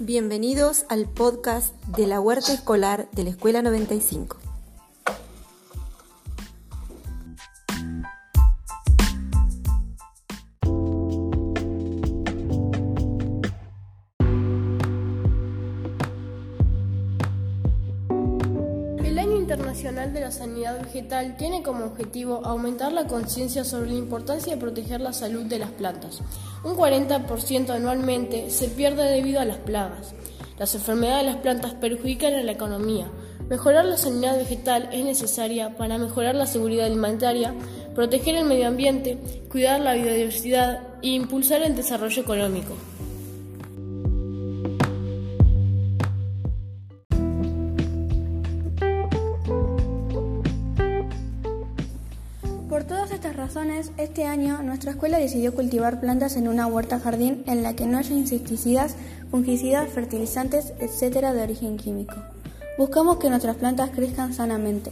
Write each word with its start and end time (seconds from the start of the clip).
Bienvenidos 0.00 0.86
al 0.88 1.08
podcast 1.08 1.72
de 1.86 2.08
la 2.08 2.18
Huerta 2.18 2.52
Escolar 2.52 3.08
de 3.12 3.22
la 3.22 3.30
Escuela 3.30 3.62
95. 3.62 4.43
Internacional 19.54 20.12
de 20.12 20.20
la 20.20 20.32
Sanidad 20.32 20.82
Vegetal 20.82 21.36
tiene 21.36 21.62
como 21.62 21.84
objetivo 21.84 22.44
aumentar 22.44 22.92
la 22.92 23.06
conciencia 23.06 23.62
sobre 23.62 23.90
la 23.90 23.98
importancia 23.98 24.52
de 24.52 24.60
proteger 24.60 25.00
la 25.00 25.12
salud 25.12 25.44
de 25.44 25.60
las 25.60 25.70
plantas. 25.70 26.22
Un 26.64 26.76
40% 26.76 27.70
anualmente 27.70 28.50
se 28.50 28.66
pierde 28.66 29.04
debido 29.04 29.38
a 29.38 29.44
las 29.44 29.58
plagas. 29.58 30.12
Las 30.58 30.74
enfermedades 30.74 31.26
de 31.26 31.32
las 31.32 31.40
plantas 31.40 31.74
perjudican 31.74 32.34
a 32.34 32.42
la 32.42 32.50
economía. 32.50 33.06
Mejorar 33.48 33.84
la 33.84 33.96
sanidad 33.96 34.36
vegetal 34.36 34.88
es 34.92 35.04
necesaria 35.04 35.76
para 35.76 35.98
mejorar 35.98 36.34
la 36.34 36.46
seguridad 36.46 36.86
alimentaria, 36.86 37.54
proteger 37.94 38.34
el 38.34 38.46
medio 38.46 38.66
ambiente, 38.66 39.18
cuidar 39.48 39.80
la 39.80 39.94
biodiversidad 39.94 40.80
e 41.00 41.10
impulsar 41.10 41.62
el 41.62 41.76
desarrollo 41.76 42.22
económico. 42.22 42.74
Por 52.68 52.84
todas 52.84 53.10
estas 53.10 53.36
razones, 53.36 53.92
este 53.98 54.24
año 54.24 54.62
nuestra 54.62 54.92
escuela 54.92 55.18
decidió 55.18 55.54
cultivar 55.54 56.00
plantas 56.00 56.36
en 56.36 56.48
una 56.48 56.66
huerta 56.66 56.98
jardín 56.98 57.44
en 57.46 57.62
la 57.62 57.76
que 57.76 57.84
no 57.86 57.98
haya 57.98 58.14
insecticidas, 58.14 58.96
fungicidas, 59.30 59.90
fertilizantes, 59.90 60.72
etc. 60.80 61.32
de 61.32 61.42
origen 61.42 61.76
químico. 61.76 62.14
Buscamos 62.78 63.18
que 63.18 63.28
nuestras 63.28 63.56
plantas 63.56 63.90
crezcan 63.90 64.32
sanamente. 64.32 64.90